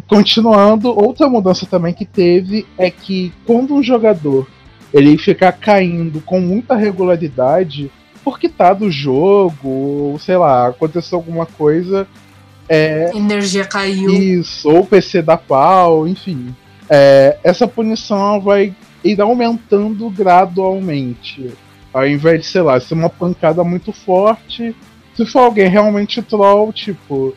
[0.08, 4.48] continuando, outra mudança também que teve é que quando um jogador
[4.90, 7.92] ele ficar caindo com muita regularidade,
[8.24, 12.08] porque tá do jogo, ou sei lá, aconteceu alguma coisa,
[12.66, 14.10] é, Energia caiu.
[14.14, 16.56] isso, ou PC da pau, enfim.
[16.88, 21.52] É, essa punição vai ir aumentando gradualmente.
[21.92, 24.74] Ao invés de, sei lá, ser uma pancada muito forte,
[25.16, 27.34] se for alguém realmente troll, tipo,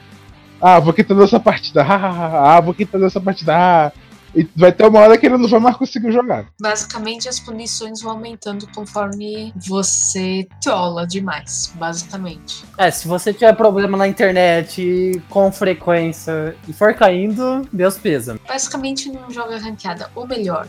[0.62, 3.92] ah, vou quitar dessa partida, ah, vou quitar dessa partida, ah,
[4.36, 6.46] e vai ter uma hora que ele não vai mais conseguir jogar.
[6.60, 12.64] Basicamente, as punições vão aumentando conforme você trola demais, basicamente.
[12.78, 18.40] É, se você tiver problema na internet com frequência e for caindo, Deus pesa.
[18.48, 20.12] Basicamente, não joga ranqueada.
[20.14, 20.68] Ou melhor,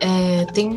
[0.00, 0.70] é, tem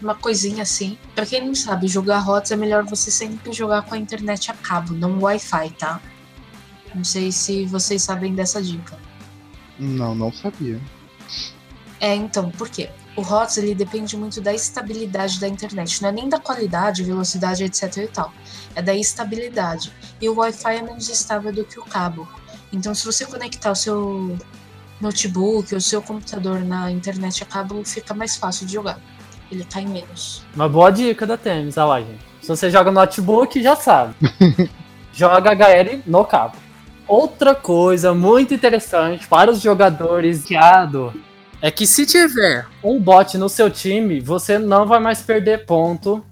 [0.00, 0.98] uma coisinha assim.
[1.14, 4.54] Pra quem não sabe, jogar HOTS é melhor você sempre jogar com a internet a
[4.54, 6.00] cabo, não Wi-Fi, tá?
[6.94, 8.98] Não sei se vocês sabem dessa dica.
[9.78, 10.80] Não, não sabia.
[12.00, 12.90] É, então, por quê?
[13.16, 17.64] O HOTS ele depende muito da estabilidade da internet, não é nem da qualidade, velocidade,
[17.64, 18.32] etc e tal.
[18.74, 19.90] É da estabilidade.
[20.20, 22.28] E o Wi-Fi é menos estável do que o cabo.
[22.72, 24.36] Então, se você conectar o seu
[25.00, 29.00] notebook ou o seu computador na internet a cabo, fica mais fácil de jogar.
[29.50, 30.44] Ele cai menos.
[30.54, 32.24] Uma boa dica da Temis, olha lá, gente.
[32.40, 34.14] Se você joga no notebook, já sabe.
[35.12, 36.56] joga HL no cabo.
[37.08, 41.12] Outra coisa muito interessante para os jogadores guiado
[41.62, 46.24] é que se tiver um bot no seu time, você não vai mais perder ponto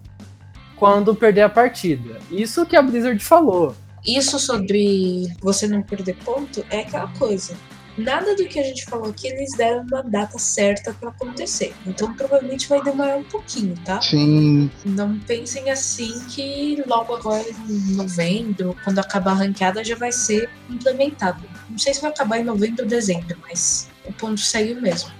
[0.76, 2.18] quando perder a partida.
[2.30, 3.74] Isso que a Blizzard falou.
[4.04, 7.56] isso sobre você não perder ponto é aquela coisa.
[7.96, 11.72] Nada do que a gente falou aqui eles deram uma data certa pra acontecer.
[11.86, 14.00] Então provavelmente vai demorar um pouquinho, tá?
[14.00, 20.10] Sim, Não pensem assim que logo agora em novembro, quando acabar a ranqueada, já vai
[20.10, 21.44] ser implementado.
[21.70, 25.10] Não sei se vai acabar em novembro ou dezembro, mas o ponto segue o mesmo.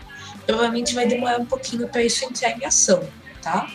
[0.44, 3.02] Provavelmente vai demorar um pouquinho para isso entrar em ação,
[3.40, 3.70] tá?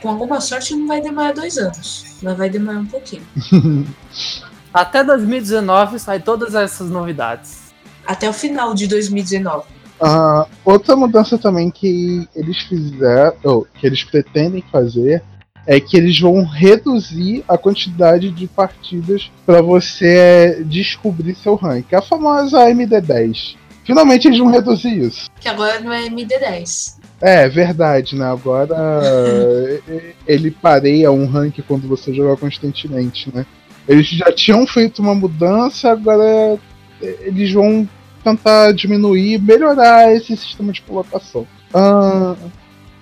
[0.00, 3.26] Com alguma sorte não vai demorar dois anos, mas vai demorar um pouquinho.
[4.72, 7.72] Até 2019 sai todas essas novidades.
[8.06, 9.64] Até o final de 2019.
[10.00, 15.22] Ah, outra mudança também que eles fizeram, ou que eles pretendem fazer,
[15.66, 21.92] é que eles vão reduzir a quantidade de partidas para você descobrir seu rank.
[21.92, 23.56] A famosa MD10.
[23.84, 25.28] Finalmente eles vão reduzir isso.
[25.40, 26.98] Que agora não é MD10.
[27.20, 28.30] É, verdade, né?
[28.30, 28.76] Agora
[30.26, 33.44] ele pareia um rank quando você joga constantemente, né?
[33.88, 36.58] Eles já tinham feito uma mudança, agora
[37.00, 37.88] eles vão
[38.22, 41.46] tentar diminuir, melhorar esse sistema de colocação.
[41.72, 42.36] Ah,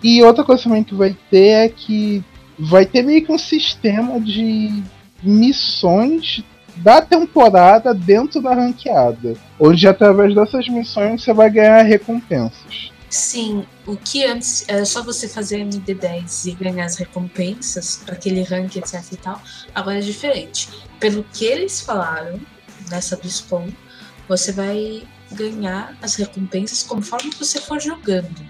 [0.03, 2.23] e outra coisa também que vai ter é que
[2.59, 4.83] vai ter meio que um sistema de
[5.23, 6.45] missões
[6.77, 12.93] da temporada dentro da ranqueada, onde através dessas missões você vai ganhar recompensas.
[13.17, 18.43] Sim, o que antes era só você fazer MD10 e ganhar as recompensas para aquele
[18.43, 19.41] rank, etc e tal,
[19.75, 20.69] agora é diferente.
[21.01, 22.39] Pelo que eles falaram
[22.91, 23.69] nessa BlizzCon,
[24.29, 25.03] você vai
[25.33, 28.47] ganhar as recompensas conforme você for jogando.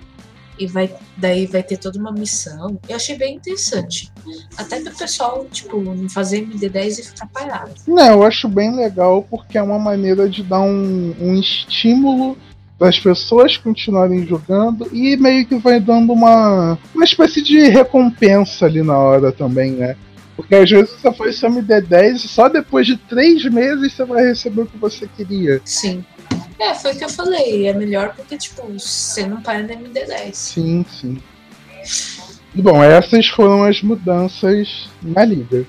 [0.58, 2.76] E vai, daí vai ter toda uma missão.
[2.88, 4.10] Eu achei bem interessante.
[4.56, 7.72] Até pro pessoal, tipo, não fazer MD10 e ficar parado.
[7.86, 12.36] Não, eu acho bem legal porque é uma maneira de dar um, um estímulo
[12.78, 18.66] para as pessoas continuarem jogando e meio que vai dando uma, uma espécie de recompensa
[18.66, 19.96] ali na hora também, né?
[20.36, 24.26] Porque às vezes você foi seu MD10 e só depois de três meses você vai
[24.26, 25.62] receber o que você queria.
[25.64, 26.04] Sim.
[26.58, 27.66] É, foi o que eu falei.
[27.66, 30.34] É melhor porque, tipo, você não para no MD10.
[30.34, 31.18] Sim, sim.
[32.54, 35.64] E bom, essas foram as mudanças na liga.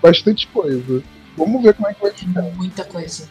[0.00, 1.02] Bastante coisa.
[1.36, 2.42] Vamos ver como é que vai ficar.
[2.56, 3.28] Muita coisa.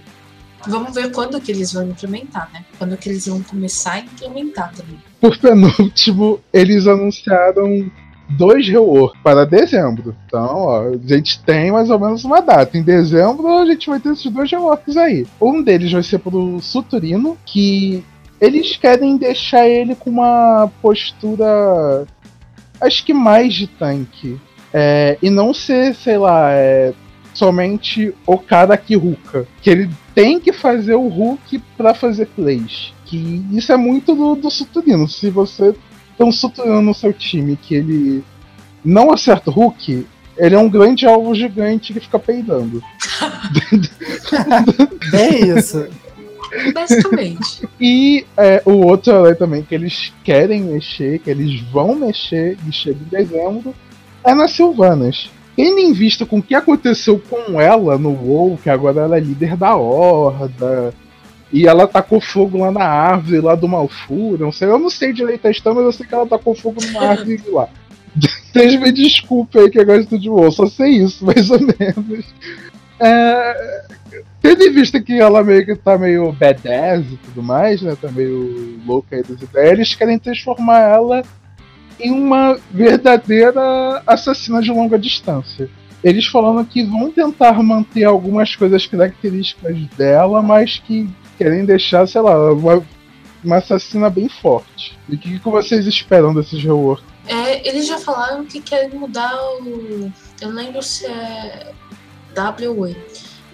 [0.67, 2.63] Vamos ver quando que eles vão implementar, né?
[2.77, 4.99] Quando que eles vão começar a implementar também.
[5.19, 7.89] Por penúltimo, eles anunciaram
[8.37, 10.15] dois rework para dezembro.
[10.25, 12.77] Então, ó, a gente tem mais ou menos uma data.
[12.77, 15.25] Em dezembro a gente vai ter esses dois reworks aí.
[15.39, 18.03] Um deles vai ser pro Suturino, que
[18.39, 22.05] eles querem deixar ele com uma postura.
[22.79, 24.39] Acho que mais de tanque.
[24.73, 26.93] É, e não ser, sei lá, é,
[27.33, 29.47] somente o cara que ruka.
[29.61, 32.93] Que ele tem que fazer o Hulk para fazer plays.
[33.05, 35.07] Que isso é muito do, do Suturino.
[35.07, 35.73] Se você
[36.17, 38.23] tem um Suturino no seu time que ele
[38.83, 40.05] não acerta o Hulk,
[40.37, 42.81] ele é um grande alvo gigante que fica peidando.
[45.11, 45.87] Bem isso.
[46.73, 47.67] Basicamente.
[47.79, 52.71] E é, o outro herói também que eles querem mexer, que eles vão mexer e
[52.71, 53.73] chega em dezembro,
[54.23, 55.29] é nas Silvanas.
[55.55, 59.19] Tendo em vista com o que aconteceu com ela no WoW, que agora ela é
[59.19, 60.93] líder da Horda,
[61.51, 65.11] e ela tacou fogo lá na árvore lá do Malfura, não sei, eu não sei
[65.11, 67.67] direito a história, mas eu sei que ela tacou fogo numa árvore lá.
[68.51, 72.25] Vocês me desculpem aí que eu gosto de WoW, só sei isso, mais ou menos.
[72.99, 73.83] É,
[74.41, 78.09] tendo em vista que ela meio que tá meio badass e tudo mais, né, tá
[78.11, 81.23] meio louca aí das ideias, eles querem transformar ela
[82.01, 85.69] em uma verdadeira assassina de longa distância.
[86.03, 92.21] Eles falando que vão tentar manter algumas coisas características dela, mas que querem deixar, sei
[92.21, 92.83] lá, uma,
[93.43, 94.97] uma assassina bem forte.
[95.07, 97.03] E o que, que vocês esperam desses rework?
[97.27, 100.11] É, eles já falaram que querem mudar o.
[100.41, 101.71] Eu lembro se é
[102.35, 102.97] E.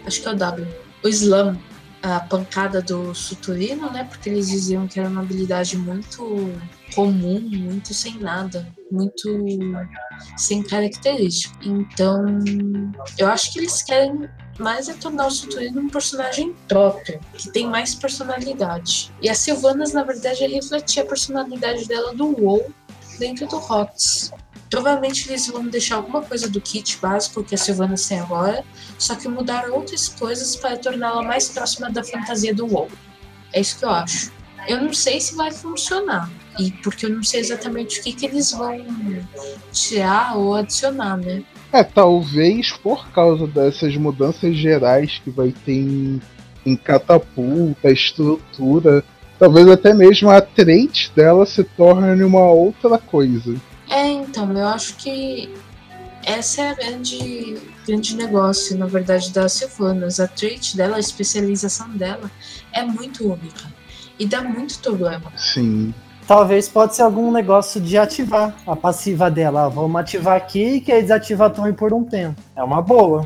[0.06, 0.68] Acho que é o W.
[1.04, 1.58] O Slam.
[2.02, 4.04] A pancada do Suturino, né?
[4.04, 6.54] Porque eles diziam que era uma habilidade muito
[6.94, 9.28] comum, muito sem nada, muito
[10.38, 11.58] sem característica.
[11.64, 12.24] Então,
[13.18, 14.30] eu acho que eles querem
[14.60, 19.12] mais é tornar o Suturino um personagem próprio, que tem mais personalidade.
[19.22, 22.74] E a Sylvanas, na verdade, é refletir a personalidade dela do WoW
[23.18, 24.32] dentro do HOTS.
[24.70, 28.64] Provavelmente eles vão deixar alguma coisa do kit básico que a Sylvanas tem agora,
[28.98, 32.90] só que mudar outras coisas para torná-la mais próxima da fantasia do WoW.
[33.54, 34.32] É isso que eu acho.
[34.68, 38.26] Eu não sei se vai funcionar, e porque eu não sei exatamente o que, que
[38.26, 38.86] eles vão
[39.72, 41.44] tirar ou adicionar, né?
[41.72, 46.22] É, talvez por causa dessas mudanças gerais que vai ter em,
[46.66, 49.04] em catapulta, estrutura,
[49.40, 53.56] talvez até mesmo a trait dela se torne uma outra coisa.
[53.90, 55.50] É, então, eu acho que
[56.26, 57.58] essa é a grande,
[57.88, 60.20] grande negócio, na verdade, das Sylvanas.
[60.20, 62.30] A trait dela, a especialização dela
[62.74, 63.66] é muito única.
[64.20, 65.32] E dá muito problema.
[65.38, 65.94] Sim.
[66.28, 69.66] Talvez pode ser algum negócio de ativar a passiva dela.
[69.66, 72.42] Ah, Vamos ativar aqui que aí desativa a torre por um tempo.
[72.54, 73.26] É uma boa.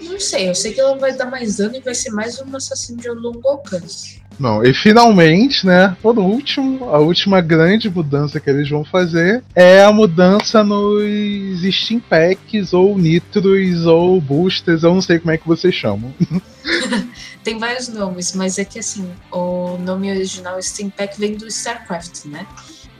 [0.00, 2.56] Não sei, eu sei que ela vai dar mais dano e vai ser mais um
[2.56, 4.17] assassino de longo alcance.
[4.38, 9.82] Não, e finalmente, né, por último, a última grande mudança que eles vão fazer é
[9.82, 15.48] a mudança nos Steam Packs, ou Nitros, ou Boosters, eu não sei como é que
[15.48, 16.14] vocês chamam.
[17.42, 22.26] Tem vários nomes, mas é que assim, o nome original Steam Pack vem do StarCraft,
[22.26, 22.46] né?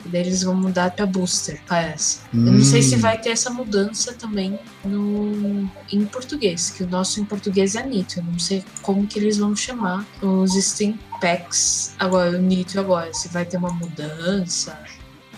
[0.08, 2.20] E daí eles vão mudar pra Booster, parece.
[2.32, 3.00] Eu não sei se Hum.
[3.00, 8.20] vai ter essa mudança também no, em português, que o nosso em português é Nitro.
[8.20, 13.12] Eu não sei como que eles vão chamar os Steam Packs agora, o Nitro agora,
[13.12, 14.78] se vai ter uma mudança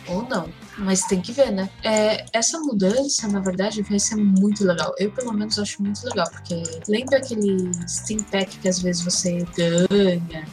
[0.06, 0.48] ou não.
[0.78, 1.68] Mas tem que ver, né?
[1.82, 4.94] É, essa mudança, na verdade, vai ser muito legal.
[4.98, 9.44] Eu, pelo menos, acho muito legal, porque lembra aquele Steam Pack que às vezes você
[9.56, 10.46] ganha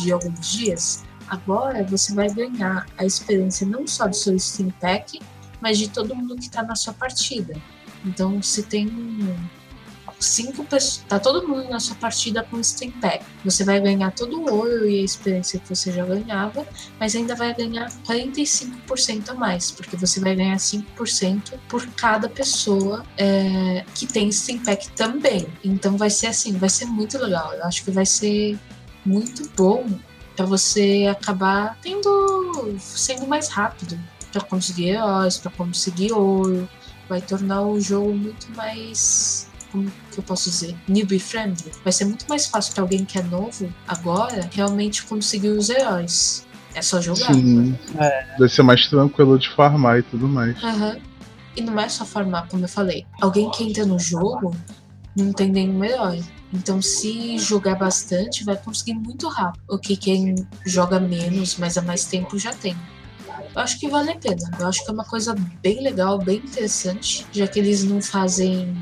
[0.00, 1.04] de alguns dias?
[1.28, 5.20] Agora você vai ganhar a experiência não só do seu Steam Pack,
[5.60, 7.54] mas de todo mundo que tá na sua partida.
[8.04, 8.86] Então, se tem
[10.24, 14.40] cinco pessoas, tá todo mundo na sua partida com Steam Pack, você vai ganhar todo
[14.40, 16.66] o ouro e a experiência que você já ganhava,
[16.98, 23.04] mas ainda vai ganhar 45% a mais, porque você vai ganhar 5% por cada pessoa
[23.16, 25.46] é, que tem Steam Pack também.
[25.62, 27.52] Então vai ser assim, vai ser muito legal.
[27.54, 28.58] Eu acho que vai ser
[29.04, 29.86] muito bom
[30.36, 33.98] para você acabar tendo sendo mais rápido
[34.32, 36.68] para conseguir heróis, para conseguir ouro,
[37.08, 41.72] vai tornar o jogo muito mais como que eu posso dizer, newbie friendly.
[41.82, 46.46] Vai ser muito mais fácil para alguém que é novo agora realmente conseguir os heróis.
[46.74, 47.34] É só jogar.
[47.34, 47.76] Sim.
[48.38, 50.62] Vai ser mais tranquilo de farmar e tudo mais.
[50.62, 50.96] Aham.
[51.56, 53.06] E não é só farmar, como eu falei.
[53.20, 54.54] Alguém que entra no jogo
[55.16, 56.22] não tem nenhum herói.
[56.52, 59.62] Então, se jogar bastante, vai conseguir muito rápido.
[59.68, 60.34] O que quem
[60.64, 62.76] joga menos, mas há mais tempo já tem.
[63.54, 64.50] Eu acho que vale a pena.
[64.58, 68.74] Eu acho que é uma coisa bem legal, bem interessante, já que eles não fazem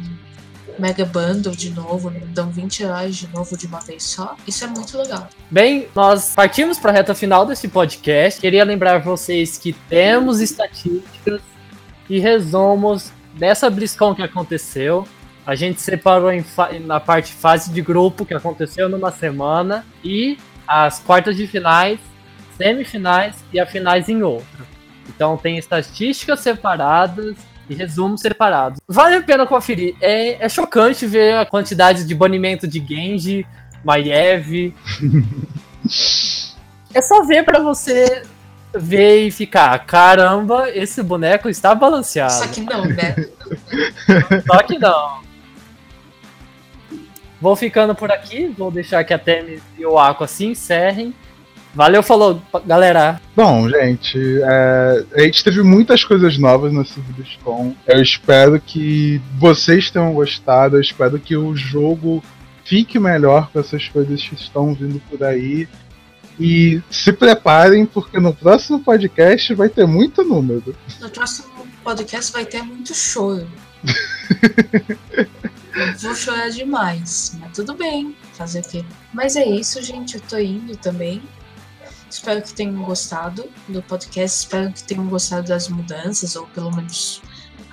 [0.78, 4.36] Mega Bundle de novo, não dão 20 heróis de novo de uma vez só.
[4.46, 5.28] Isso é muito legal.
[5.50, 8.40] Bem, nós partimos para a reta final desse podcast.
[8.40, 11.40] Queria lembrar vocês que temos estatísticas
[12.08, 15.06] e resumos dessa BlizzCon que aconteceu.
[15.44, 16.30] A gente separou
[16.84, 21.98] na parte fase de grupo que aconteceu numa semana e as quartas de finais,
[22.56, 24.64] semifinais e a finais em outra.
[25.08, 27.36] Então tem estatísticas separadas
[27.68, 28.80] e resumos separados.
[28.86, 29.96] Vale a pena conferir.
[30.00, 33.44] É, é chocante ver a quantidade de banimento de Genji,
[33.84, 34.72] Maiev.
[36.94, 38.22] é só ver pra você
[38.74, 42.32] ver e ficar, caramba, esse boneco está balanceado.
[42.32, 43.16] Só que não, né?
[44.46, 45.31] Só que não.
[47.42, 51.12] Vou ficando por aqui, vou deixar que a Temis e o Aqua se encerrem.
[51.74, 53.20] Valeu, falou, galera.
[53.34, 57.74] Bom, gente, é, a gente teve muitas coisas novas nesse BlizzCon.
[57.84, 60.76] Eu espero que vocês tenham gostado.
[60.76, 62.22] Eu espero que o jogo
[62.64, 65.66] fique melhor com essas coisas que estão vindo por aí.
[66.38, 70.76] E se preparem, porque no próximo podcast vai ter muito número.
[71.00, 71.48] No próximo
[71.82, 73.48] podcast vai ter muito choro.
[76.00, 78.84] Vou chorar demais, mas tudo bem, fazer o quê?
[79.12, 80.16] Mas é isso, gente.
[80.16, 81.22] Eu tô indo também.
[82.10, 84.40] Espero que tenham gostado do podcast.
[84.40, 87.22] Espero que tenham gostado das mudanças, ou pelo menos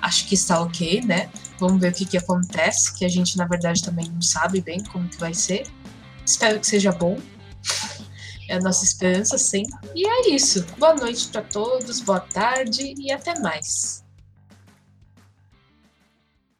[0.00, 1.30] acho que está ok, né?
[1.58, 4.82] Vamos ver o que, que acontece, que a gente na verdade também não sabe bem
[4.84, 5.66] como que vai ser.
[6.24, 7.18] Espero que seja bom.
[8.48, 9.78] É a nossa esperança sempre.
[9.94, 10.66] E é isso.
[10.76, 14.02] Boa noite para todos, boa tarde e até mais.